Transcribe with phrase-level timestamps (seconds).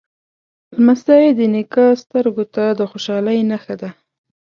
[0.75, 3.89] لمسی د نیکه سترګو ته د خوشحالۍ نښه ده.